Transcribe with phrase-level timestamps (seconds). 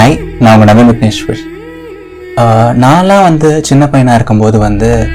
[0.00, 1.40] Hi நான் உங்கள் நவீன் விக்னேஸ்வர்.
[2.36, 5.08] ஆஹ் நான்லாம் வந்து சின்ன பையனாக இருக்கும்போது வந்து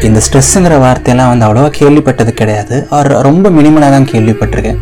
[0.00, 2.86] இந்த ஸ்ட்ரெஸ்ஸுங்கிற வார்த்தையெல்லாம் வந்து அவ்வளோவா கேள்விப்பட்டது கிடையாது.
[2.90, 4.78] ஆர் ரொம்ப மினிமலாக தான் கேள்விப்பட்டிருக்கேன்.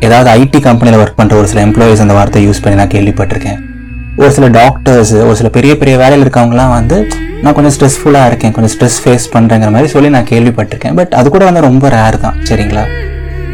[0.00, 3.58] ஏதாவது ஐடி கம்பெனியில் ஒர்க் பண்ணுற ஒரு சில எம்ப்ளாயீஸ் அந்த வார்த்தையை யூஸ் பண்ணி நான் கேள்விப்பட்டிருக்கேன்.
[4.16, 7.08] ஒரு சில டாக்டர்ஸ் ஒரு சில பெரிய பெரிய வேலையில் இருக்கவங்கலாம் வந்து
[7.42, 10.94] நான் கொஞ்சம் ஸ்ட்ரெஸ்ஃபுல்லாக இருக்கேன் கொஞ்சம் ஸ்ட்ரெஸ் ஃபேஸ் பண்ணுறேங்கிற மாதிரி சொல்லி நான் கேள்விப்பட்டிருக்கேன்.
[10.94, 13.05] பட் அது கூட வந்து ரொம்ப ரேர் தான் சரிங்களா?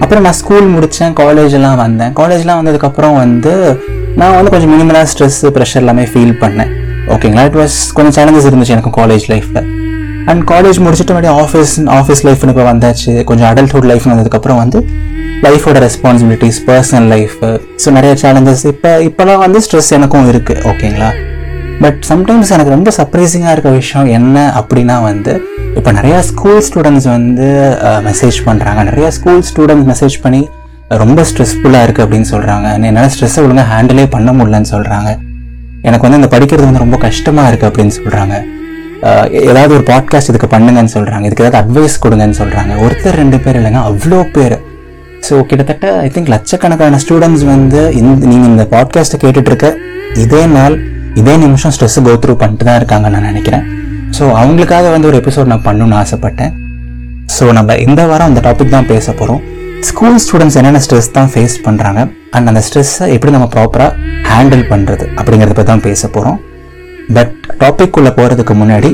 [0.02, 2.12] அப்புறம் நான் ஸ்கூல் முடித்தேன் காலேஜ்லாம் வந்தேன்.
[2.20, 3.52] காலேஜ்லாம் வந்ததுக்கப்புறம் வந்து
[4.20, 6.70] நான் வந்து கொஞ்சம் மினிமலாக ஸ்ட்ரெஸ் ப்ரெஷர் எல்லாமே ஃபீல் பண்ணேன்.
[7.14, 9.62] ஓகேங்களா இட் வாஸ் கொஞ்சம் சேலஞ்சஸ் இருந்துச்சு எனக்கு காலேஜ் லைஃப்பில்
[10.30, 13.12] அண்ட் காலேஜ் முடிச்சுட்டு மறுபடியும் ஆஃபீஸ் ஆஃபீஸ் லைஃப்னு இப்போ வந்தாச்சு.
[13.30, 14.80] கொஞ்சம் அடல்ட்ஹுட் லைஃப் வந்ததுக்கப்புறம் வந்து
[15.46, 17.38] லைஃபோட ரெஸ்பான்சிபிலிட்டிஸ் பர்சனல் லைஃப்
[17.84, 21.10] ஸோ நிறைய சேலஞ்சஸ் இப்போ இப்போலாம் வந்து ஸ்ட்ரெஸ் எனக்கும் இருக்குது ஓகேங்களா
[21.82, 25.42] பட் சம்டைம்ஸ் எனக்கு ரொம்ப சர்ப்ரைசிங்காக இருக்க விஷயம் என்ன அப்படின்னா வந்து
[25.76, 30.48] இப்போ நிறையா ஸ்கூல் ஸ்டூடெண்ட்ஸ் வந்து மெசேஜ் பண்ணுறாங்க நிறையா ஸ்கூல் ஸ்டூடெண்ட்ஸ் மெசேஜ் பண்ணி
[30.88, 35.10] ரொம்ப ஸ்ட்ரெஸ்ஃபுல்லாக இருக்குது அப்படின்னு சொல்கிறாங்க என்னால் ஸ்ட்ரெஸ்ஸை ஒழுங்காக ஹேண்டிலே பண்ண முடியலன்னு சொல்கிறாங்க
[35.82, 38.34] எனக்கு வந்து இந்த படிக்கிறது வந்து ரொம்ப கஷ்டமாக இருக்குது அப்படின்னு சொல்கிறாங்க
[39.30, 43.82] ஏதாவது ஒரு பாட்காஸ்ட் இதுக்கு பண்ணுங்கன்னு சொல்கிறாங்க இதுக்கு ஏதாவது அட்வைஸ் கொடுங்கன்னு சொல்கிறாங்க ஒருத்தர் ரெண்டு பேர் இல்லைங்க
[43.82, 44.56] அவ்வளோ பேர்.
[45.28, 49.68] ஸோ கிட்டத்தட்ட ஐ திங்க் லட்சக்கணக்கான ஸ்டூடெண்ட்ஸ் வந்து இந்த நீங்கள் இந்த பாட்காஸ்ட்டை கேட்டுட்ருக்க
[50.14, 53.64] இதே நாள் இதே நிமிஷம் ஸ்ட்ரெஸ் கோ த்ரூ பண்ணிட்டு தான் இருக்காங்க நான் நினைக்கிறேன்.
[54.16, 56.52] ஸோ அவங்களுக்காக வந்து ஒரு எபிசோட் நான் பண்ணணும்னு ஆசைப்பட்டேன்.
[57.36, 59.40] ஸோ நம்ம இந்த வாரம் அந்த டாபிக் தான் பேச போகிறோம்
[59.88, 62.00] ஸ்கூல் ஸ்டூடெண்ட்ஸ் என்னென்ன ஸ்ட்ரெஸ் தான் ஃபேஸ் பண்ணுறாங்க
[62.36, 63.92] அண்ட் அந்த ஸ்ட்ரெஸ்ஸை எப்படி நம்ம ப்ராப்பராக
[64.32, 66.38] ஹேண்டில் பண்ணுறது அப்படிங்கிறத பற்றி தான் பேச போகிறோம்
[67.16, 68.90] பட் டாபிக் உள்ள போகிறதுக்கு முன்னாடி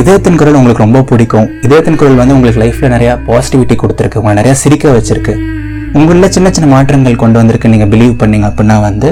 [0.00, 1.46] இதயத்தின் குரல் உங்களுக்கு ரொம்ப பிடிக்கும்.
[1.66, 4.20] இதயத்தின் குரல் வந்து உங்களுக்கு லைஃப்பில் நிறையா பாசிட்டிவிட்டி கொடுத்துருக்கு.
[4.20, 5.34] உங்களை நிறையா சிரிக்க வச்சிருக்கு.
[5.98, 7.72] உங்களில் சின்ன சின்ன மாற்றங்கள் கொண்டு வந்திருக்கு.
[7.74, 9.08] நீங்கள் பிலீவ் பண்ணீங்க அப்படின்னா வந்து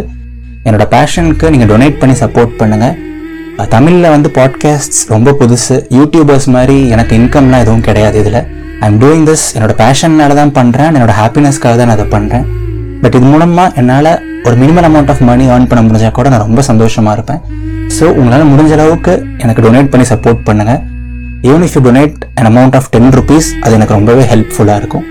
[0.68, 2.96] என்னோட பேஷனுக்கு நீங்கள் டொனேட் பண்ணி சப்போர்ட் பண்ணுங்கள்
[3.74, 5.76] தமிழில் வந்து பாட்காஸ்ட்ஸ் ரொம்ப புதுசு.
[5.98, 8.40] யூடியூபர்ஸ் மாதிரி எனக்கு இன்கம்லாம் எதுவும் கிடையாது இதில்.
[8.82, 12.44] ஐ எம் டூயிங் திஸ் என்னோட பேஷன்னால தான் பண்ணுறேன் என்னோட ஹாப்பினஸ்க்காக தான் நான் அதை பண்ணுறேன்
[13.02, 14.10] பட் இது மூலமாக என்னால்
[14.46, 17.40] ஒரு minimum amount of money earn பண்ண முடிஞ்சால் கூட நான் ரொம்ப சந்தோஷமாக இருப்பேன்.
[17.96, 20.80] ஸோ உங்களால் முடிஞ்ச அளவுக்கு எனக்கு டொனேட் பண்ணி சப்போர்ட் பண்ணுங்கள்
[21.48, 25.04] even if you donate an amount of ten rupees அது எனக்கு ரொம்பவே ஹெல்ப்ஃபுல்லாக இருக்கும்.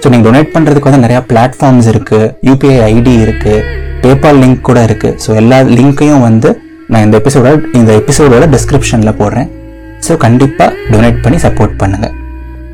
[0.00, 3.62] ஸோ நீங்கள் டொனேட் பண்ணுறதுக்கு வந்து நிறையா பிளாட்ஃபார்ம்ஸ் இருக்குது யூபிஐ ஐடி இருக்குது
[4.04, 6.50] பேபால் லிங்க் கூட இருக்குது ஸோ எல்லா லிங்க்கையும் வந்து
[6.92, 9.48] நான் இந்த எபிசோட இந்த எபிசோடோட டிஸ்கிரிப்ஷனில் போடுறேன்.
[10.06, 12.14] ஸோ கண்டிப்பாக டொனேட் பண்ணி சப்போர்ட் பண்ணுங்கள்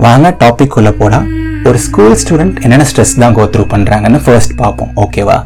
[0.04, 1.26] வாங்க டாபிக் உள்ள போகலாம்
[1.68, 4.92] ஒரு ஸ்கூல் ஸ்டூடெண்ட் என்னென்ன ஸ்ட்ரெஸ் தான் கோ த்ரூ பண்ணுறாங்கன்னு ஃபர்ஸ்ட் பார்ப்போம்.
[5.04, 5.38] ஓகேவா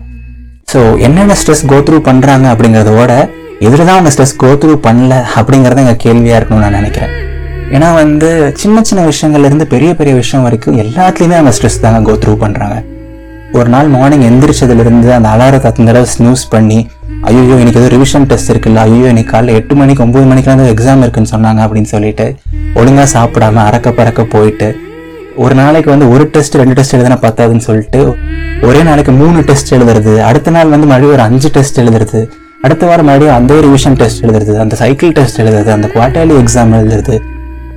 [0.72, 3.12] ஸோ என்னென்ன ஸ்ட்ரெஸ் கோ த்ரூ பண்ணுறாங்க அப்படிங்கிறதோட
[3.66, 7.12] எதில் தான் அவங்க ஸ்ட்ரெஸ் கோ த்ரூ பண்ணல அப்படிங்கிறத எங்கள் கேள்வியாக இருக்கணும்னு நான் நினைக்கிறேன்.
[7.74, 8.30] ஏன்னா வந்து
[8.62, 12.76] சின்ன சின்ன விஷயங்கள்லேருந்து பெரிய பெரிய விஷயம் வரைக்கும் எல்லாத்துலேயுமே அவங்க ஸ்ட்ரெஸ் தாங்க கோ த்ரூ பண்ணுறாங்க
[13.58, 16.78] ஒரு நாள் மார்னிங் எந்திரிச்சதுலேருந்து அந்த அலாரத்தை அத்தனை தடவை ஸ்னூஸ் பண்ணி
[17.28, 21.02] ஐயோ இன்னைக்கு ஏதோ ரிவிஷன் டெஸ்ட் இருக்குல்ல ஐயோ இன்னைக்கு காலைல எட்டு மணிக்கு ஒம்பது மணிக்கெலாம் ஏதோ எக்ஸாம்
[21.02, 22.26] இருக்குன்னு சொன்னாங்க அப்படின்னு சொல்லிட்டு
[22.74, 24.68] ஒழுங்காக சாப்பிடாம அறக்க பறக்க போயிட்டு
[25.36, 28.00] ஒரு நாளைக்கு வந்து ஒரு டெஸ்ட் ரெண்டு டெஸ்ட் எழுதுனா பத்தாதுன்னு சொல்லிட்டு
[28.62, 32.20] ஒரே நாளைக்கு மூணு டெஸ்ட் எழுதுறது அடுத்த நாள் வந்து மறுபடியும் ஒரு அஞ்சு டெஸ்ட் எழுதுறது
[32.62, 37.16] அடுத்த வாரம் மறுபடியும் அந்த ரிவிஷன் டெஸ்ட் எழுதுறது அந்த சைக்கிள் டெஸ்ட் எழுதுறது அந்த குவார்டர்லி எக்ஸாம் எழுதுறது.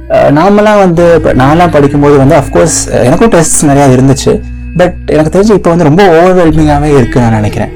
[0.10, 1.06] நாமலாம் நாமெல்லாம் வந்து
[1.42, 4.34] நான்லாம் படிக்கும்போது வந்து அஃப்கோர்ஸ் எனக்கும் டெஸ்ட் நிறையா இருந்துச்சு.
[4.80, 7.74] பட் எனக்கு தெரிஞ்சு இப்போ வந்து ரொம்ப ஓவர்வெல்மிங்காகவே இருக்குது நான் நினைக்கிறேன்.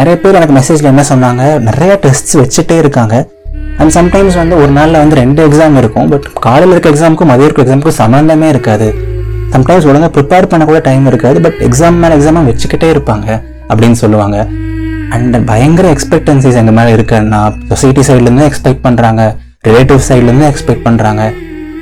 [0.00, 3.14] நிறைய பேர் எனக்கு மெசேஜில் என்ன சொன்னாங்க நிறைய டெஸ்ட்ஸ் வச்சுட்டே இருக்காங்க.
[3.80, 6.08] அண்ட் சம்டைம்ஸ் வந்து ஒரு நாளில் வந்து ரெண்டு எக்ஸாம் இருக்கும்.
[6.12, 8.88] பட் காலையில் இருக்க எக்ஸாமுக்கும் மதியம் இருக்க எக்ஸாமுக்கும் சம்மந்தமே இருக்காது.
[9.54, 11.40] சம்டைம்ஸ் ஒழுங்காக ப்ரிப்பேர் பண்ண கூட டைம் இருக்காது.
[11.46, 13.28] பட் எக்ஸாம் மேலே எக்ஸாமாக வச்சுக்கிட்டே இருப்பாங்க
[13.70, 14.38] அப்படின்னு சொல்லுவாங்க.
[15.16, 17.40] அண்ட் பயங்கர எக்ஸ்பெக்டன்சிஸ் எங்கள் மேலே இருக்குன்னா
[17.72, 19.22] சொசைட்டி சைட்லேருந்து எக்ஸ்பெக்ட் பண்ணுறாங்க
[19.68, 21.24] ரிலேட்டிவ் சைட்லேருந்து எக்ஸ்பெக்ட் பண்ணுறாங்க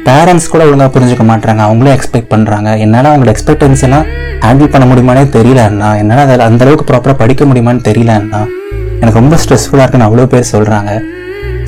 [0.07, 4.07] பேரண்ட்ஸ் கூட ஒழுங்காக புரிஞ்சுக்க மாட்டாங்க அவங்களே எக்ஸ்பெக்ட் பண்ணுறாங்க என்னால் அவங்களோட எக்ஸ்பெக்டன்ஸ் எல்லாம்
[4.45, 5.89] ஹேண்டில் பண்ண முடியுமானே தெரியல அண்ணா.
[6.01, 8.41] என்னால் அதில் அந்தளவுக்கு ப்ராப்பராக படிக்க முடியுமான்னு தெரியலன்னா
[9.03, 10.91] எனக்கு ரொம்ப ஸ்ட்ரெஸ்ஃபுல்லாக இருக்குன்னு அவ்வளோ பேர் சொல்கிறாங்க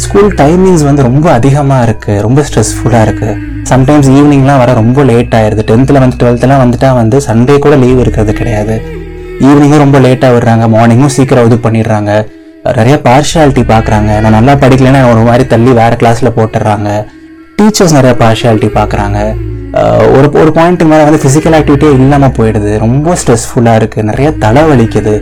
[0.04, 3.34] ஸ்கூல் டைமிங்ஸ் வந்து ரொம்ப அதிகமாக இருக்குது ரொம்ப ஸ்ட்ரெஸ்ஃபுல்லாக இருக்குது
[3.70, 8.32] சம்டைம்ஸ் ஈவினிங்லாம் வர ரொம்ப லேட் ஆயிடுது டென்த்தில் வந்து டுவெல்த்தெலாம் வந்துட்டா வந்து சண்டே கூட லீவ் இருக்கிறது
[8.40, 8.76] கிடையாது.
[9.48, 10.64] ஈவினிங்கும் ரொம்ப லேட்டாக விடுறாங்க.
[10.74, 12.10] மார்னிங்கும் சீக்கிரம் இது பண்ணிடுறாங்க.
[12.78, 16.90] நிறைய பார்ஷியாலிட்டி பார்க்குறாங்க நான் நல்லா படிக்கலைன்னா ஒரு மாதிரி தள்ளி வேறு கிளாஸில் போட்டுடுறாங்க.
[17.58, 19.18] டீச்சர்ஸ் நிறைய பார்ஷியாலிட்டி பார்க்குறாங்க.
[20.16, 22.70] ஒரு ஒரு பாயிண்ட்டுக்கு மேலே வந்து ஃபிசிக்கல் ஆக்டிவிட்டியே இல்லாமல் போயிடுது.
[22.84, 25.14] ரொம்ப ஸ்ட்ரெஸ்ஃபுல்லாக இருக்குது நிறைய தலை வலிக்குது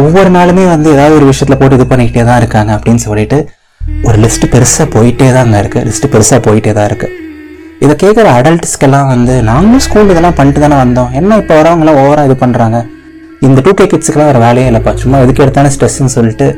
[0.00, 3.38] ஒவ்வொரு நாளுமே வந்து ஏதாவது ஒரு விஷயத்தில் போட்டு இது பண்ணிக்கிட்டே தான் இருக்காங்க அப்படின்னு சொல்லிட்டு
[4.08, 7.16] ஒரு லிஸ்ட்டு பெருசாக போயிட்டே தாங்க இருக்குது லிஸ்ட்டு பெருசாக போயிட்டே தான் இருக்குது
[7.84, 11.10] இதை கேட்குற அடல்ட்ஸ்க்கெல்லாம் வந்து நாங்களும் ஸ்கூல் இதெல்லாம் பண்ணிட்டு தானே வந்தோம்.
[11.20, 12.78] என்ன இப்போ வரவங்களாம் ஓவராக இது பண்ணுறாங்க
[13.46, 14.92] இந்த டூ கே கிட்ஸுக்கெல்லாம் ஒரு வேலையே இல்லைப்பா.
[15.02, 16.48] சும்மா எதுக்கு எடுத்தாலும் ஸ்ட்ரெஸ்ன்னு சொல்லிட்டு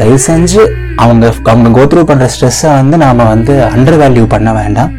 [0.00, 0.62] தயவு செஞ்சு
[1.02, 4.90] அவங்க அவங்க கோத்ரூ பண்ணுற ஸ்ட்ரெஸ்ஸை வந்து நாம் வந்து அண்டர் வேல்யூ பண்ண வேண்டாம்.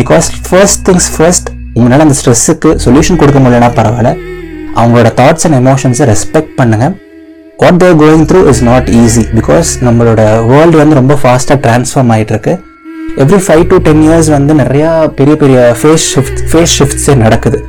[0.00, 4.12] பிகாஸ் ஃபர்ஸ்ட் திங்ஸ் ஃபர்ஸ்ட் உங்களால் அந்த ஸ்ட்ரெஸ்ஸுக்கு சொல்யூஷன் கொடுக்க முடியலனா பரவாயில்ல.
[4.78, 6.94] அவங்களோட தாட்ஸ் அண்ட் எமோஷன்ஸை ரெஸ்பெக்ட் பண்ணுங்கள்
[7.62, 10.22] what they're going through is not easy because நம்மளோட
[10.52, 12.54] வேர்ல்டு வந்து ரொம்ப ஃபாஸ்ட்டாக ட்ரான்ஸ்ஃபார்ம் ஆகிட்டுருக்கு
[13.24, 14.90] every five to ten years வந்து நிறையா
[15.20, 17.60] பெரிய பெரிய ஃபேஸ் ஷிஃப்ட் ஃபேஸ் ஷிஃப்ட்ஸே நடக்குது.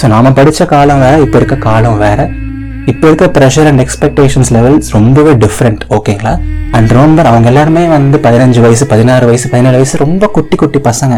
[0.00, 2.26] ஸோ நாம் படித்த காலம் வேறு இப்போ இருக்க காலம் வேறு.
[2.90, 6.34] இப்போ இருக்க ப்ரெஷர் அண்ட் எக்ஸ்பெக்டேஷன்ஸ் லெவல்ஸ் ரொம்பவே டிஃப்ரெண்ட் ஓகேங்களா
[6.76, 11.14] அண்ட் ரோம்பர் அவங்க எல்லாருமே வந்து பதினஞ்சு வயசு பதினாறு வயசு பதினேழு வயசு ரொம்ப குட்டி குட்டி பசங்க.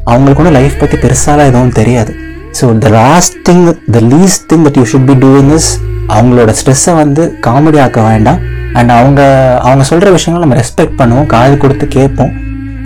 [0.00, 2.12] அவங்களுக்கு ஒன்றும் லைஃப் பற்றி பெருசாலாம் எதுவும் தெரியாது.
[2.58, 3.64] So the last thing
[3.96, 5.70] the least thing that you should be doing is
[6.16, 8.40] அவங்களோட ஸ்ட்ரெஸ்ஸை வந்து காமெடி ஆக்க வேண்டாம்.
[8.78, 9.20] அண்ட் அவங்க
[9.66, 12.32] அவங்க சொல்கிற விஷயங்களை நம்ம ரெஸ்பெக்ட் பண்ணுவோம் காது கொடுத்து கேட்போம்.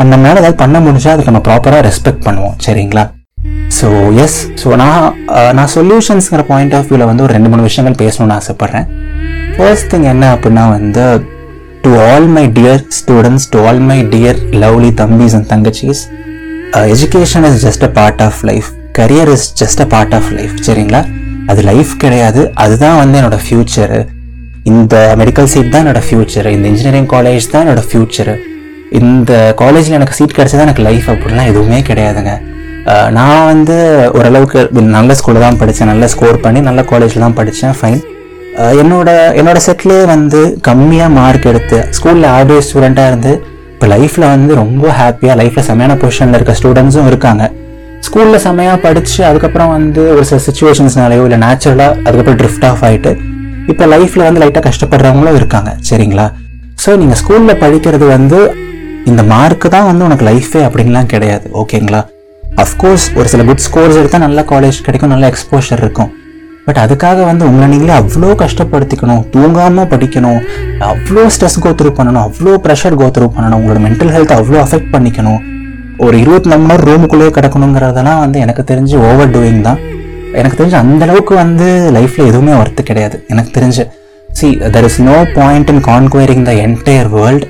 [0.00, 2.56] அண்ட் மேலே ஏதாவது பண்ண முடிஞ்சால் அதுக்கு நம்ம ப்ராப்பராக ரெஸ்பெக்ட் பண்ணுவோம்.
[2.66, 3.04] சரிங்களா?
[3.78, 3.88] ஸோ
[4.24, 5.02] எஸ் ஸோ நான்
[5.58, 8.86] நான் சொல்யூஷன்ஸுங்கிற பாயிண்ட் ஆஃப் வியூவில் வந்து ஒரு ரெண்டு மூணு விஷயங்கள் பேசணும்னு ஆசைப்பட்றேன்.
[9.56, 11.04] ஃபர்ஸ்ட் திங் என்ன அப்படின்னா வந்து
[11.84, 16.02] to all my dear students to all my dear lovely தம்பிஸ் and தங்கச்சிஸ்
[16.94, 18.68] education is just a part of life
[18.98, 21.00] career is just a part of life சரிங்களா?
[21.50, 22.40] அது லைஃப் கிடையாது.
[22.64, 24.00] அதுதான் வந்து என்னோட ஃப்யூச்சரு
[24.72, 28.34] இந்த மெடிக்கல் சீட் தான் என்னோடய ஃப்யூச்சரு இந்த இன்ஜினியரிங் காலேஜ் தான் என்னோடய ஃப்யூச்சரு
[29.00, 32.32] இந்த காலேஜில் எனக்கு சீட் கிடைச்சதா எனக்கு லைஃப் அப்படிலாம் எதுவுமே கிடையாதுங்க.
[33.16, 33.76] நான் வந்து
[34.18, 34.60] ஓரளவுக்கு
[34.96, 38.00] நல்ல ஸ்கூலில் தான் படித்தேன் நல்ல ஸ்கோர் பண்ணி நல்ல காலேஜில் தான் படித்தேன் ஃபைன்
[38.82, 39.08] என்னோட
[39.40, 43.32] என்னோட செட்லேயே வந்து கம்மியாக மார்க் எடுத்து ஸ்கூலில் ஆவரேஜ் ஸ்டூடெண்ட்டாக இருந்து
[43.74, 47.44] இப்போ லைஃப்பில் வந்து ரொம்ப ஹாப்பியாக லைஃப்பில் செமையான பொசிஷனில் இருக்க ஸ்டூடெண்ட்ஸும் இருக்காங்க.
[48.06, 53.12] ஸ்கூலில் செமையாக படித்து அதுக்கப்புறம் வந்து ஒரு சில சுச்சுவேஷன்ஸ்னாலேயோ இல்லை நேச்சுரலாக அதுக்கப்புறம் ட்ரிஃப்ட் ஆஃப் ஆகிட்டு
[53.72, 55.70] இப்போ லைஃப்பில் வந்து லைட்டாக கஷ்டப்படுறவங்களும் இருக்காங்க.
[55.88, 56.26] சரிங்களா?
[56.84, 58.38] ஸோ நீங்கள் ஸ்கூலில் படிக்கிறது வந்து
[59.10, 61.46] இந்த மார்க்கு தான் வந்து உனக்கு லைஃபே அப்படின்லாம் கிடையாது.
[61.62, 62.00] ஓகேங்களா
[62.62, 66.10] அஃப்கோர்ஸ் ஒரு சில குட் ஸ்கோர்ஸ் எடுத்தால் நல்ல காலேஜ் கிடைக்கும் நல்ல எக்ஸ்போஷர் இருக்கும்.
[66.66, 70.40] பட் அதுக்காக வந்து உங்களை நீங்களே அவ்வளோ கஷ்டப்படுத்திக்கணும் தூங்காமல் படிக்கணும்
[70.92, 73.06] அவ்வளோ ஸ்ட்ரெஸ் கோத்ரூ பண்ணணும் அவ்வளோ ப்ரெஷர் கோ
[73.36, 75.40] பண்ணணும் உங்களோட மென்டல் ஹெல்த் அவ்வளோ அஃபெக்ட் பண்ணிக்கணும்.
[76.06, 79.78] ஒரு இருபத்தி நாலு மணி நேரம் ரூமுக்குள்ளேயே கிடக்கணுங்கிறதெல்லாம் வந்து எனக்கு தெரிஞ்சு ஓவர் டூயிங் தான்.
[80.38, 83.84] எனக்கு தெரிஞ்சு அந்தளவுக்கு வந்து லைஃப்பில் எதுவுமே ஒர்த்து கிடையாது எனக்கு தெரிஞ்சு.
[84.38, 87.46] See there is no point in conquering the entire world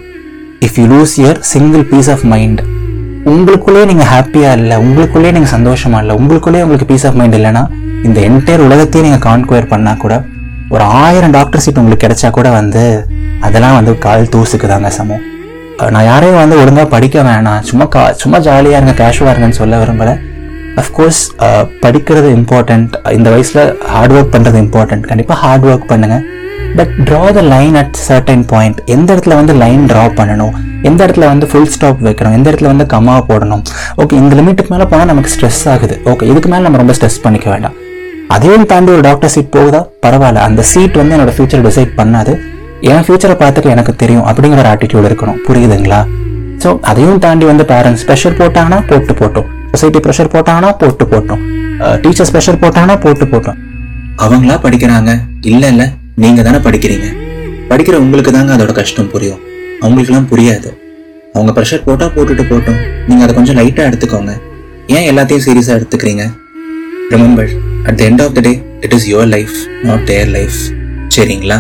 [0.66, 2.62] if you lose your single peace of mind
[3.32, 7.62] உங்களுக்குள்ளேயே நீங்கள் ஹாப்பியாக இல்லை உங்களுக்குள்ளேயே நீங்கள் சந்தோஷமாக இல்லை உங்களுக்குள்ளேயே உங்களுக்கு பீஸ் ஆஃப் மைண்ட் இல்லைன்னா
[8.02, 10.14] இந்த என்டையர் உலகத்தையே நீங்கள் கான்குவேர் பண்ணால் கூட
[10.70, 12.82] ஒரு ஆயிரம் டாக்டர் சீட் உங்களுக்கு கிடைச்சா கூட வந்து
[13.40, 15.25] அதெல்லாம் வந்து கால் தூசுக்கு தாங்க சமம்
[15.92, 20.14] நான் யாரையும் வந்து ஒழுங்காக படிக்க வேணாம் சும்மா கா சும்மா ஜாலியாக இருங்க கேஷுவாக இருங்கன்னு சொல்ல விரும்பலை.
[20.78, 21.20] அஃப்கோர்ஸ்
[21.81, 26.24] படிக்கிறது இம்பார்ட்டண்ட் இந்த வயசில் ஹார்ட் ஒர்க் பண்ணுறது இம்பார்ட்டண்ட் கண்டிப்பாக ஹார்ட் ஒர்க் பண்ணுங்கள்
[26.78, 30.54] but draw the line at certain point எந்த இடத்துல வந்து லைன் ட்ரா பண்ணணும்?
[30.82, 32.32] எந்த இடத்துல வந்து ஃபுல் ஸ்டாப் வைக்கணும்?
[32.32, 33.62] எந்த இடத்துல வந்து கமா போடணும்?
[33.96, 36.00] ஓகே இந்த லிமிட்டுக்கு மேலே போனால் நமக்கு ஸ்ட்ரெஸ் ஆகுது.
[36.04, 37.72] ஓகே இதுக்கு மேலே நம்ம ரொம்ப ஸ்ட்ரெஸ் பண்ணிக்க வேண்டாம்.
[38.28, 39.86] அதையும் தாண்டி ஒரு டாக்டர் சீட் போகுதா?
[40.06, 40.34] பரவாயில்ல.
[40.34, 42.38] அந்த சீட் வந்து என்னோட ஃபியூச்சர் டிசைட் பண்ணாது.
[42.80, 45.38] என் ஃபியூச்சரை பார்த்துட்டு எனக்கு தெரியும் அப்படிங்கிற ஒரு ஆட்டிடியூட் இருக்கணும்.
[45.48, 46.06] புரியுதுங்களா?
[46.58, 49.44] ஸோ அதையும் தாண்டி வந்து பேரண்ட்ஸ் ப்ரெஷர் போட்டாங்கன்னா போட்டு போட்டோம்.
[49.70, 51.56] சொசைட்டி ப்ரெஷர் போட்டாங்கன்னா போட்டு போட்டோம்.
[51.81, 53.58] Uh, டீச்சர்ஸ் ப்ரெஷர் போட்டாங்கன்னா போட்டு போட்டோம்.
[54.16, 55.20] அவங்களா படிக்கிறாங்க?
[55.40, 55.90] இல்ல இல்ல.
[56.14, 57.16] நீங்க தானே படிக்கிறீங்க.
[57.69, 59.40] படிக்கிற உங்களுக்கு தாங்க அதோட கஷ்டம் புரியும்.
[59.82, 60.70] அவங்களுக்குலாம் புரியாது.
[61.34, 62.78] அவங்க ப்ரெஷர் போட்டால் போட்டுட்டு போட்டோம்
[63.08, 64.32] நீங்கள் அதை கொஞ்சம் லைட்டாக எடுத்துக்கோங்க.
[64.96, 66.25] ஏன் எல்லாத்தையும் சீரியஸாக எடுத்துக்கிறீங்க?
[67.14, 67.50] Remember
[67.88, 68.52] at the end of the day
[68.86, 69.56] it is your life
[69.88, 70.58] not their life
[71.16, 71.58] சரிங்களா?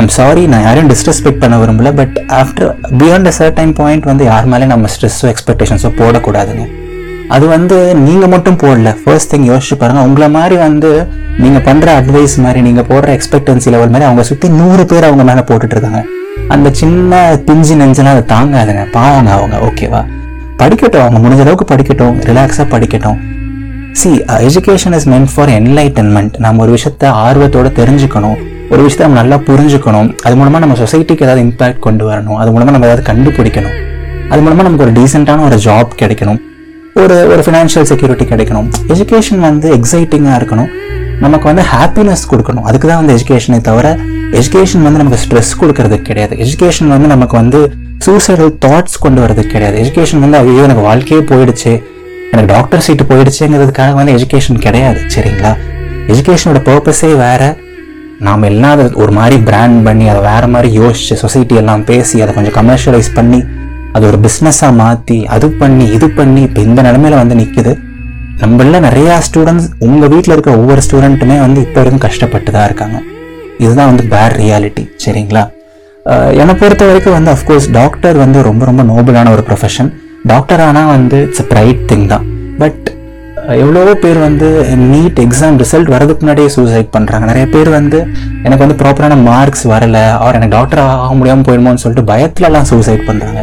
[0.00, 2.70] ஐம் சாரி நான் யாரையும் டிஸ்ரெஸ்பெக்ட் பண்ண விரும்பல but after
[3.00, 6.64] beyond a certain point வந்து யார் மேலே நம்ம ஸ்ட்ரெஸ்ஸோ எக்ஸ்பெக்டேஷன்ஸோ போடக்கூடாதுங்க.
[7.34, 7.76] அது வந்து
[8.06, 8.92] நீங்கள் மட்டும் போடல.
[9.02, 10.92] ஃபர்ஸ்ட் திங் யோசிச்சு பாருங்கள் உங்களை மாதிரி வந்து
[11.42, 15.44] நீங்கள் பண்ணுற அட்வைஸ் மாதிரி நீங்கள் போடுற எக்ஸ்பெக்டன்சி லெவல் மாதிரி அவங்க சுற்றி நூறு பேர் அவங்க மேலே
[15.50, 16.02] போட்டுட்ருக்காங்க
[16.48, 18.90] அந்த சின்ன பிஞ்சு நெஞ்செல்லாம் அதை தாங்காதுங்க.
[18.90, 20.04] பாவங்க அவங்க ஓகேவா
[20.58, 23.18] படிக்கட்டும் அவங்க முடிஞ்ச அளவுக்கு படிக்கட்டும் ரிலாக்ஸாக படிக்கட்டும்.
[23.92, 28.38] See education is meant for enlightenment நம்ம ஒரு விஷயத்த ஆர்வத்தோடு தெரிஞ்சுக்கணும்.
[28.70, 30.18] ஒரு விஷயத்த நம்ம நல்லா புரிஞ்சுக்கணும்.
[30.22, 32.38] அது மூலமாக நம்ம சொசைட்டிக்கு ஏதாவது இம்பேக்ட் கொண்டு வரணும்.
[32.42, 33.76] அது மூலமாக நம்ம ஏதாவது கண்டுபிடிக்கணும்.
[34.28, 36.40] அது மூலமாக நமக்கு ஒரு டீசெண்டான ஒரு ஜாப் கிடைக்கணும்.
[36.94, 38.68] ஒரு ஒரு ஃபினான்ஷியல் செக்யூரிட்டி கிடைக்கணும்.
[38.88, 40.70] எஜுகேஷன் வந்து எக்ஸைட்டிங்காக இருக்கணும்.
[41.24, 42.66] நமக்கு வந்து ஹாப்பினஸ் கொடுக்கணும்.
[42.68, 43.86] அதுக்கு தான் வந்து எஜுகேஷனை தவிர
[44.38, 46.34] எஜுகேஷன் வந்து நமக்கு ஸ்ட்ரெஸ் கொடுக்கறது கிடையாது.
[46.44, 47.60] எஜுகேஷன் வந்து நமக்கு வந்து
[48.04, 49.76] சூசைடல் தாட்ஸ் கொண்டு வரது கிடையாது.
[49.84, 51.72] எஜுகேஷன் வந்து ஐயோ எனக்கு வாழ்க்கையே போயிடுச்சு.
[52.32, 55.52] எனக்கு டாக்டர் சீட்டு போயிடுச்சுங்கிறதுக்காக வந்து எஜுகேஷன் கிடையாது சரிங்களா?
[56.12, 57.42] எஜுகேஷனோட பர்பஸே வேற.
[58.26, 62.32] நாம் எல்லாம் அதை ஒரு மாதிரி பிராண்ட் பண்ணி அதை வேறு மாதிரி யோசிச்சு சொசைட்டி எல்லாம் பேசி அதை
[62.38, 63.38] கொஞ்சம் கமர்ஷியலைஸ் பண்ணி
[63.96, 67.72] அது ஒரு பிஸ்னஸாக மாற்றி அது பண்ணி இது பண்ணி இப்போ இந்த நிலமையில வந்து நிற்குது
[68.42, 72.98] நம்மள நிறையா ஸ்டூடெண்ட்ஸ் உங்கள் வீட்டில் இருக்க ஒவ்வொரு ஸ்டூடெண்ட்டுமே வந்து இப்போ வரைக்கும் கஷ்டப்பட்டு தான் இருக்காங்க.
[73.64, 75.42] இதுதான் வந்து பேட் ரியாலிட்டி சரிங்களா?
[76.40, 79.90] என்னை பொறுத்த வரைக்கும் வந்து அஃப்கோர்ஸ் டாக்டர் வந்து ரொம்ப ரொம்ப நோபலான ஒரு ப்ரொஃபஷன்
[80.30, 82.24] டாக்டர் ஆனால் வந்து இட்ஸ் ப்ரைட் திங் தான்.
[82.62, 82.86] பட்
[83.64, 84.48] எவ்வளவோ பேர் வந்து
[84.92, 87.98] நீட் எக்ஸாம் ரிசல்ட் வரதுக்கு முன்னாடியே சூசைட் பண்ணுறாங்க நிறைய பேர் வந்து
[88.46, 93.42] எனக்கு வந்து ப்ராப்பரான மார்க்ஸ் வரலை அவர் எனக்கு டாக்டர் ஆக முடியாமல் போயிடுமோன்னு சொல்லிட்டு பயத்துலலாம் சூசைட் பண்ணுறாங்க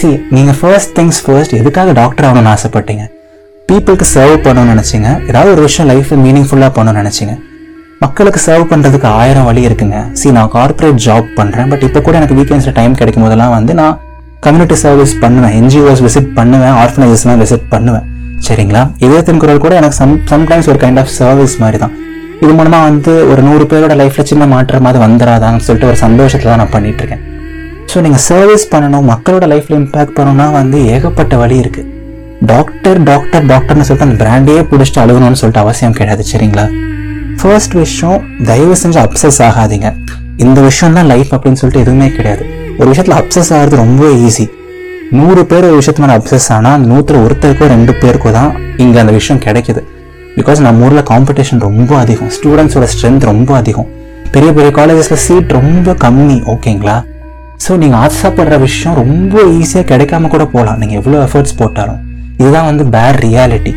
[0.00, 3.06] சி நீங்கள் ஃபர்ஸ்ட் திங்ஸ் ஃபர்ஸ்ட் எதுக்காக டாக்டர் ஆகணும்னு ஆசைப்பட்டீங்க?
[3.70, 5.08] பீப்புளுக்கு சர்வ் பண்ணணும்னு நினச்சிங்க?
[5.30, 7.34] ஏதாவது ஒரு விஷயம் லைஃப்பில் மீனிங்ஃபுல்லாக பண்ணணும்னு நினச்சிங்க?
[8.04, 9.98] மக்களுக்கு சர்வ் பண்ணுறதுக்கு ஆயிரம் வழி இருக்குங்க.
[10.20, 13.94] சி நான் கார்ப்பரேட் ஜாப் பண்ணுறேன் பட் இப்போ கூட எனக்கு வீக்கெண்ட்ஸில் டைம் கிடைக்கும் போதெல்லாம் வந்து நான்
[14.46, 15.54] கம்யூனிட்டி சர்வீஸ் பண்ணுவேன்.
[15.60, 18.06] என்ஜிஓஸ் விசிட் பண்ணுவேன் ஆர்ஃபனைசஸ்லாம் விசிட் பண்ணுவேன்.
[18.46, 18.82] சரிங்களா?
[19.04, 21.94] இதயத்தின் குரல் கூட எனக்கு சம் சம்டைம்ஸ் ஒரு கைண்ட் ஆஃப் சர்வீஸ் மாதிரி தான்
[22.42, 26.62] இது மூலமாக வந்து ஒரு நூறு பேரோட லைஃப்பில் சின்ன மாற்றம் அது வந்துடாதான்னு சொல்லிட்டு ஒரு சந்தோஷத்தில் தான்
[26.64, 27.24] நான் பண்ணிகிட்ருக்கேன்
[27.92, 31.88] ஸோ நீங்கள் சர்வீஸ் பண்ணணும் மக்களோட லைஃப்பில் இம்பேக்ட் பண்ணணும்னா வந்து ஏகப்பட்ட வழி இருக்குது
[32.48, 36.64] டாக்டர் டாக்டர் டாக்டர்னு சொல்லிட்டு அந்த பிராண்டே பிடிச்சிட்டு அழுகணும்னு சொல்லிட்டு அவசியம் கிடையாது சரிங்களா?
[37.40, 39.88] ஃபர்ஸ்ட் விஷயம் தயவு செஞ்சு அப்சஸ் ஆகாதீங்க.
[40.44, 42.44] இந்த விஷயம் தான் லைஃப் அப்படின்னு சொல்லிட்டு எதுவுமே கிடையாது.
[42.78, 44.46] ஒரு விஷயத்தில் அப்சஸ் ஆகிறது ரொம்ப ஈஸி
[45.18, 48.50] நூறு பேர் ஒரு விஷயத்து மேலே அப்சஸ் ஆனால் அந்த நூற்றில் ஒருத்தருக்கோ ரெண்டு பேருக்கோ தான்
[48.82, 49.80] இங்கே அந்த விஷயம் கிடைக்குது.
[50.36, 52.30] பிகாஸ் நம்ம ஊரில் காம்படிஷன் ரொம்ப அதிகம்.
[52.36, 53.88] ஸ்டூடெண்ட்ஸோட ஸ்ட்ரென்த் ரொம்ப அதிகம்.
[54.34, 56.98] பெரிய பெரிய காலேஜஸில் சீட் ரொம்ப கம்மி ஓகேங்களா?
[57.64, 60.78] ஸோ நீங்கள் ஆசைப்படுற விஷயம் ரொம்ப ஈஸியாக கிடைக்காம கூட போகலாம்.
[60.78, 62.00] நீங்கள் எவ்வளோ எஃபர்ட்ஸ் போட்டாலும்.
[62.40, 63.72] இதுதான் வந்து பேர் ரியாலிட்டி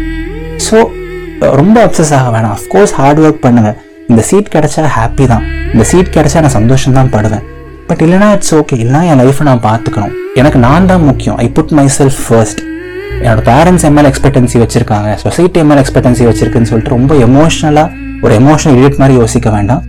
[0.67, 0.77] ஸோ
[1.59, 2.53] ரொம்ப அப்சஸ் ஆக வேணாம்.
[2.57, 3.77] அஃப்கோர்ஸ் ஹார்ட் ஒர்க் பண்ணுங்கள்
[4.09, 5.43] இந்த சீட் கிடச்சா ஹாப்பி தான்.
[5.73, 7.43] இந்த சீட் கிடச்சா நான் சந்தோஷம் தான் படுவேன்.
[7.89, 10.13] பட் இல்லைனா இட்ஸ் ஓகே இல்லைனா என் லைஃப்பை நான் பார்த்துக்கணும்.
[10.39, 11.37] எனக்கு நான் தான் முக்கியம்.
[11.43, 12.61] I put my self first
[13.23, 15.09] என்னோட பேரண்ட்ஸ் எம்எல் எக்ஸ்பெக்டன்சி வச்சிருக்காங்க.
[15.23, 17.89] சொசைட்டி எம்எல் எக்ஸ்பெக்டன்சி வச்சிருக்குன்னு சொல்லிட்டு ரொம்ப எமோஷ்னலாக
[18.25, 19.81] ஒரு எமோஷனல் இடியட் மாதிரி யோசிக்க வேண்டாம்.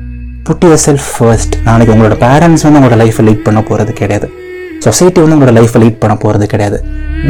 [0.48, 4.28] புட் யுவர் செல்ஃப் ஃபர்ஸ்ட் நாளைக்கு உங்களோட பேரண்ட்ஸ் வந்து உங்களோட லைஃப்பை லீட் பண்ண போகிறது கிடையாது.
[4.86, 6.78] சொசைட்டி வந்து உங்களோட லைஃப்பை லீட் பண்ண போகிறது கிடையாது.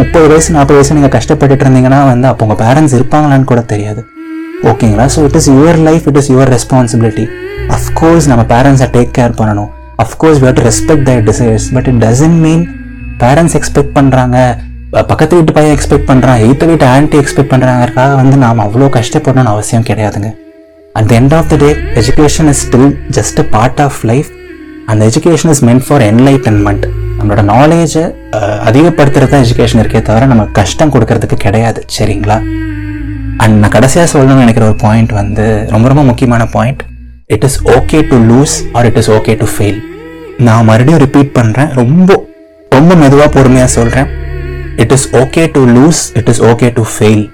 [0.01, 4.03] முப்பது வயசு நாற்பது வயசு நீங்கள் கஷ்டப்பட்டுட்டு இருந்தீங்கன்னா வந்து அப்போ உங்கள் பேரண்ட்ஸ் இருப்பாங்களான்னு கூட தெரியாது.
[4.71, 7.25] ஓகேங்களா so it is your life it is your responsibility
[7.79, 9.71] of course நம்ம பேரண்ட்ஸை டேக் கேர் பண்ணணும்.
[10.05, 12.63] Of course we have to respect their desires but it doesn't mean
[13.23, 14.39] parents expect பண்ணுறாங்க
[15.11, 19.87] பக்கத்து வீட்டு பையன் எக்ஸ்பெக்ட் பண்ணுறான் எயித்த வீட்டு ஆன்ட்டி எக்ஸ்பெக்ட் பண்ணுறாங்கிறக்காக வந்து நாம் அவ்வளோ கஷ்டப்படணும்னு அவசியம்
[19.91, 20.29] கிடையாதுங்க.
[20.99, 21.71] At the end of the day
[22.01, 24.31] education is still just a part of life
[24.93, 26.87] அந்த education is meant for enlightenment
[27.25, 28.03] நம்மளோட நாலேஜை
[28.69, 31.81] அதிகப்படுத்துறது தான் எஜுகேஷன் இருக்கே தவிர நம்ம கஷ்டம் கொடுக்கறதுக்கு கிடையாது.
[31.97, 32.37] சரிங்களா?
[33.43, 36.83] அண்ட் நான் கடைசியாக சொல்லணும்னு நினைக்கிற ஒரு பாயிண்ட் வந்து ரொம்ப ரொம்ப முக்கியமான point
[37.31, 39.79] it is okay to lose or it is okay to fail
[40.39, 42.11] நான் மறுபடியும் ரிப்பீட் பண்ணுறேன் ரொம்ப
[42.73, 44.09] ரொம்ப மெதுவாக பொறுமையாக சொல்கிறேன்
[44.77, 47.25] it is okay to lose it is okay to fail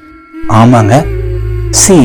[0.54, 0.94] ஆமாங்க.
[1.80, 1.96] சி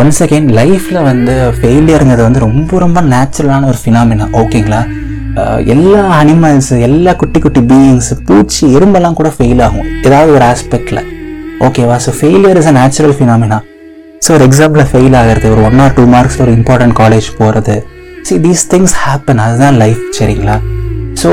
[0.00, 4.80] ஒன்ஸ் அகெயின் லைஃப்பில் வந்து ஃபெயிலியருங்கிறது வந்து ரொம்ப ரொம்ப நேச்சுரலான ஒரு ஃபினாமினா ஓகேங்களா
[5.74, 9.88] எல்லா அனிமல்ஸ் எல்லா குட்டி குட்டி பீயிங்ஸ் பூச்சி எறும்பெல்லாம் கூட ஃபெயில் ஆகும்.
[10.06, 11.00] ஏதாவது ஒரு ஆஸ்பெக்டில்
[11.66, 13.58] ஓகேவா so failure is a natural phenomena
[14.24, 17.76] so ஒரு எக்ஸாமில் ஃபெயில் ஆகிறது ஒரு ஒன் ஆர் டூ மார்க்ஸ் ஒரு இம்பார்ட்டன்ட் காலேஜ் போகிறது
[18.28, 20.56] சி தீஸ் திங்ஸ் ஹேப்பன் அதுதான் லைஃப் சரிங்களா?
[21.22, 21.30] ஸோ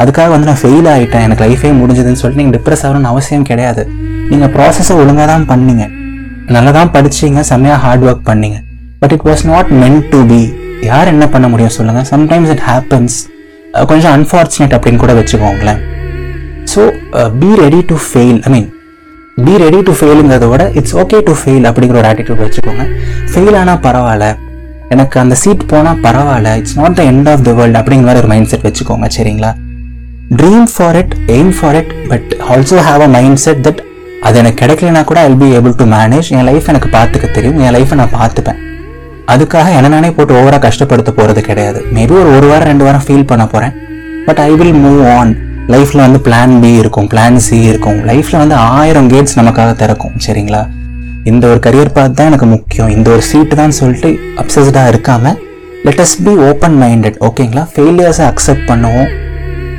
[0.00, 3.82] அதுக்காக வந்து நான் ஃபெயில் ஆகிட்டேன் எனக்கு லைஃபே முடிஞ்சதுன்னு சொல்லிட்டு நீங்கள் டிப்ரெஸ் ஆகணும்னு அவசியம் கிடையாது.
[4.30, 5.84] நீங்கள் ப்ராசஸை ஒழுங்காக தான் பண்ணீங்க.
[6.54, 8.58] நல்லா தான் படிச்சீங்க செம்மையாக ஹார்ட் ஒர்க் பண்ணீங்க.
[9.00, 10.40] But it was not meant to be
[10.90, 13.18] யார் என்ன பண்ண முடியும் சொல்லுங்கள் சம்டைம்ஸ் இட் ஹேப்பன்ஸ்
[13.92, 15.80] கொஞ்சம் அன்ஃபார்ச்சுனேட் அப்படின்னு கூட வச்சுக்கோங்களேன்.
[16.72, 16.80] So
[17.42, 18.68] be ready to fail I mean
[19.46, 22.84] be ready to ஃபெயிலுங்கிறத விட இட்ஸ் ஓகே டு ஃபெயில் அப்படிங்கிற ஒரு ஆட்டிடியூட் வச்சுக்கோங்க.
[23.32, 24.28] ஃபெயில் ஆனால் பரவாயில்ல.
[24.94, 26.52] எனக்கு அந்த சீட் போனால் பரவாயில்ல.
[26.60, 29.50] It's not the end of the world அப்படிங்கிற மாதிரி ஒரு மைண்ட் செட் வச்சுக்கோங்க சரிங்களா?
[30.38, 33.82] Dream for it aim for it but also have a mind set that
[34.28, 37.60] அது எனக்கு கிடைக்கலனா கூட I be able to manage N life எனக்கு பார்த்துக்க தெரியும்.
[37.66, 38.58] என் லைஃப்பை நான் பார்த்துப்பேன்.
[39.32, 41.80] அதுக்காக என்ன நானே போட்டு ஓவராக கஷ்டப்படுத்த போகிறது கிடையாது.
[41.96, 43.74] மேபி ஒரு ஒரு வாரம் ரெண்டு வாரம் ஃபீல் பண்ண போகிறேன்
[44.26, 45.32] but I will move on
[45.72, 47.98] லைஃப்பில் வந்து பிளான் பி இருக்கும் பிளான் சி இருக்கும்.
[48.10, 50.62] லைஃப்பில் வந்து ஆயிரம் கேட்ஸ் நமக்காக திறக்கும் சரிங்களா?
[51.30, 52.90] இந்த ஒரு கரியர் பாத் தான் எனக்கு முக்கியம்.
[52.96, 54.10] இந்த ஒரு சீட்டு தான் சொல்லிட்டு
[54.42, 55.36] அப்சஸ்டாக இருக்காமல்
[55.86, 57.64] let us be open minded ஓகேங்களா?
[57.74, 59.10] ஃபெயிலியர்ஸை அக்செப்ட் பண்ணுவோம்.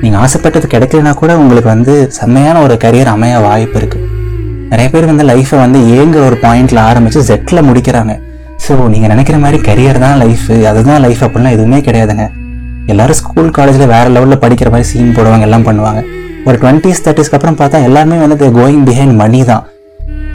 [0.04, 4.06] நீங்கள் ஆசைப்பட்டது கிடைக்கலனா கூட உங்களுக்கு வந்து செம்மையான ஒரு கரியர் அமைய வாய்ப்பு இருக்குது
[4.72, 8.14] நிறைய பேர் வந்து லைஃப்பை வந்து ஏங்க ஒரு பாயிண்டில் ஆரம்பித்து ஜெட்டில் முடிக்கிறாங்க.
[8.66, 12.26] ஸோ நீங்கள் நினைக்கிற மாதிரி கரியர் தான் லைஃபு அதுதான் லைஃப் அப்படிலாம் எதுவுமே கிடையாதுங்க.
[12.92, 16.02] எல்லாரும் ஸ்கூல் காலேஜில் வேறு லெவலில் படிக்கிற மாதிரி சீன் போடுவாங்க எல்லாம் பண்ணுவாங்க.
[16.48, 19.64] ஒரு டுவெண்ட்டிஸ் தேர்ட்டிஸ்க்கு அப்புறம் பார்த்தா எல்லாருமே வந்து கோயிங் பிஹைண்ட் மணி தான்.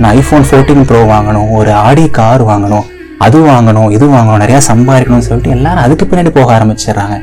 [0.01, 2.87] நான் ஐஃபோன் ஃபோர்டீன் ப்ரோ வாங்கணும் ஒரு ஆடி கார் வாங்கணும்
[3.27, 7.17] அது வாங்கணும் இது வாங்கணும் நிறையா சம்பாதிக்கணும்னு சொல்லிட்டு எல்லாரும் அதுக்கு பின்னாடி போக ஆரம்பிச்சிடுறாங்க.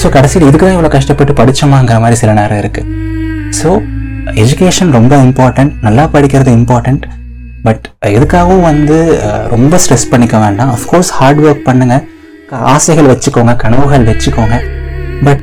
[0.00, 2.88] ஸோ கடைசியில் இதுக்கு தான் இவ்வளோ கஷ்டப்பட்டு படிச்சோமாங்கிற மாதிரி சில நேரம் இருக்குது
[3.60, 3.70] ஸோ
[4.42, 7.04] எஜுகேஷன் ரொம்ப இம்பார்ட்டன்ட் நல்லா படிக்கிறது இம்பார்ட்டன்ட்
[7.66, 7.84] பட்
[8.16, 8.96] எதுக்காகவும் வந்து
[9.54, 10.70] ரொம்ப ஸ்ட்ரெஸ் பண்ணிக்க வேண்டாம்.
[10.76, 11.96] அஃப்கோர்ஸ் ஹார்ட் ஒர்க் பண்ணுங்க.
[12.74, 14.56] ஆசைகள் வச்சுக்கோங்க கனவுகள் வச்சுக்கோங்க.
[15.26, 15.42] பட்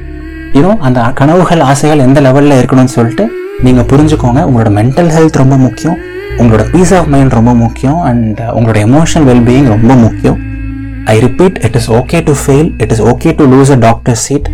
[0.57, 3.25] யூனோ அந்த கனவுகள் ஆசைகள் எந்த லெவலில் இருக்கணும்னு சொல்லிட்டு
[3.65, 4.41] நீங்கள் புரிஞ்சுக்கோங்க.
[4.49, 5.97] உங்களோட மென்டல் ஹெல்த் ரொம்ப முக்கியம்.
[6.41, 7.99] உங்களோட பீஸ் ஆஃப் மைண்ட் ரொம்ப முக்கியம்.
[8.09, 10.37] அண்ட் உங்களோட எமோஷனல் வெல்பீயிங் ரொம்ப முக்கியம்.
[11.13, 14.49] I repeat it is okay to fail it is okay to lose a doctor seat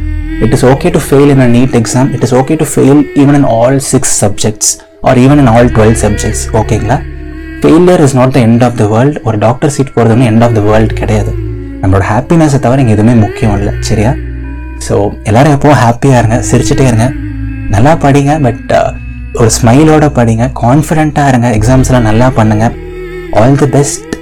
[0.45, 3.37] it is okay to fail in a NEET exam it is okay to fail even
[3.41, 4.71] in all six subjects
[5.09, 6.99] or even in all twelve subjects ஓகேங்களா
[7.65, 10.55] failure is not the end of the world ஒரு doctor seat போகிறது வந்து end of
[10.57, 11.31] the world கிடையாது.
[11.81, 13.73] நம்மளோட ஹாப்பினஸை தவிர இங்கே எதுவுமே முக்கியம் இல்லை.
[13.89, 14.11] சரியா?
[14.85, 14.95] ஸோ
[15.29, 17.07] எல்லோரும் எப்போவும் ஹாப்பியாக இருங்க சிரிச்சிட்டே இருங்க.
[17.75, 18.89] நல்லா படிங்க பட் uh,
[19.39, 22.75] ஒரு ஸ்மைலோட படிங்க கான்ஃபிடென்ட்டாக இருங்க எக்ஸாம்ஸ்லாம் நல்லா பண்ணுங்கள்
[23.41, 24.13] ஆல் தி பெஸ்ட்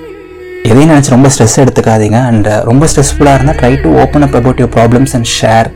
[0.70, 4.64] எதையும் நினச்சி ரொம்ப ஸ்ட்ரெஸ் எடுத்துக்காதீங்க அண்ட் uh, ரொம்ப ஸ்ட்ரெஸ்ஃபுல்லாக இருந்தால் try to open up about
[4.64, 5.70] your problems and share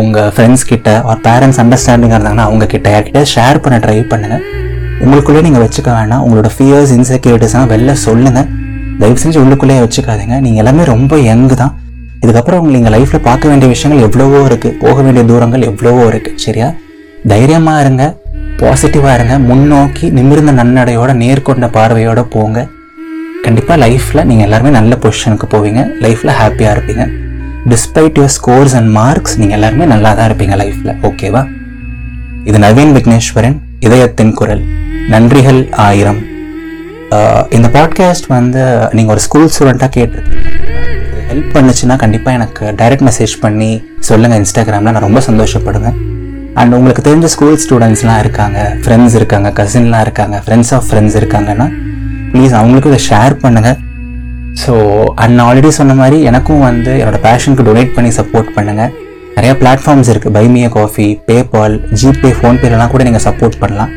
[0.00, 4.55] உங்கள் ஃப்ரெண்ட்ஸ் கிட்ட ஆர் பேரண்ட்ஸ் அண்டர்ஸ்டாண்டிங்காக இருந்தாங்கன்னா அவங்க கிட்ட யார்கிட்ட ஷேர் பண்ண ட்ரை பண்ணுங்கள்
[5.06, 6.22] உங்களுக்குள்ளே நீங்கள் வச்சுக்க வேணாம்.
[6.26, 8.46] உங்களோட ஃபியர்ஸ் இன்செக்யூரிட்டிஸ்லாம் வெளில சொல்லுங்கள்
[9.00, 10.36] தயவு செஞ்சு உள்ளுக்குள்ளேயே வச்சுக்காதீங்க.
[10.44, 11.74] நீங்கள் எல்லாமே ரொம்ப யங் தான்.
[12.22, 16.68] இதுக்கப்புறம் உங்களை நீங்கள் லைஃப்பில் பார்க்க வேண்டிய விஷயங்கள் எவ்வளவோ இருக்குது போக வேண்டிய தூரங்கள் எவ்வளவோ இருக்குது சரியா?
[17.32, 18.04] தைரியமாக இருங்க.
[18.62, 19.34] பாசிட்டிவாக இருங்க.
[19.50, 22.58] முன்னோக்கி நிமிர்ந்த நன்னடையோட நேர்கொண்ட பார்வையோட போங்க.
[23.44, 25.82] கண்டிப்பாக லைஃப்பில் நீங்கள் எல்லாருமே நல்ல பொசிஷனுக்கு போவீங்க.
[26.06, 27.06] லைஃப்பில் ஹாப்பியாக இருப்பீங்க.
[27.72, 31.44] Despite your scores and marks நீங்கள் எல்லாருமே நல்லா தான் இருப்பீங்க லைஃப்பில் ஓகேவா
[32.48, 33.56] இது நவீன் விக்னேஸ்வரன்.
[33.86, 34.64] இதயத்தின் குரல்.
[35.12, 36.20] நன்றிகள் ஆயிரம்.
[37.56, 38.62] இந்த பாட்காஸ்ட் வந்து
[38.96, 40.42] நீங்கள் ஒரு ஸ்கூல் ஸ்டூடெண்ட்டாக கேட்டிருக்கீங்க
[41.30, 43.70] ஹெல்ப் பண்ணுச்சுன்னா கண்டிப்பாக எனக்கு டைரக்ட் மெசேஜ் பண்ணி
[44.08, 45.96] சொல்லுங்கள் இன்ஸ்டாகிராமில் நான் ரொம்ப சந்தோஷப்படுவேன்.
[46.60, 48.58] அண்ட் உங்களுக்கு தெரிஞ்ச ஸ்கூல் ஸ்டூடெண்ட்ஸ்லாம் இருக்காங்க.
[48.84, 51.66] ஃப்ரெண்ட்ஸ் இருக்காங்க கசின்லாம் இருக்காங்க ஃப்ரெண்ட்ஸ் ஆஃப் ஃப்ரெண்ட்ஸ் இருக்காங்கன்னா
[52.32, 53.76] ப்ளீஸ் அவங்களுக்கும் இதை ஷேர் பண்ணுங்கள்
[54.62, 54.74] ஸோ
[55.24, 58.92] அண்ட் ஆல்ரெடி சொன்ன மாதிரி எனக்கும் வந்து என்னோடய பேஷனுக்கு டொனேட் பண்ணி சப்போர்ட் பண்ணுங்கள்
[59.36, 63.92] நிறையா பிளாட்ஃபார்ம்ஸ் இருக்குது buy me a coffee PayPal GPay ஃபோன்பேலலாம் கூட நீங்கள் சப்போர்ட் பண்ணலாம்.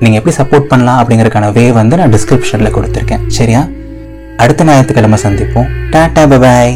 [0.00, 3.26] நீங்கள் எப்படி சப்போர்ட் பண்ணலாம் அப்படிங்கிறதுக்கான வே வந்து நான் டிஸ்கிரிப்ஷனில் கொடுத்துருக்கேன்.
[3.26, 3.68] சரியா?
[4.36, 5.68] அடுத்த ஞாயிற்றுக்கிழமை சந்திப்போம்.
[5.90, 6.74] Tata bye bye